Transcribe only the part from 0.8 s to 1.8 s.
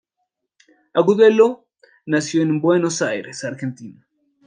Agudelo